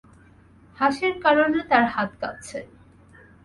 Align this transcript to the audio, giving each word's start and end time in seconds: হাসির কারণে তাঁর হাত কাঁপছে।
হাসির 0.77 1.13
কারণে 1.23 1.59
তাঁর 1.69 1.85
হাত 1.93 2.11
কাঁপছে। 2.21 2.59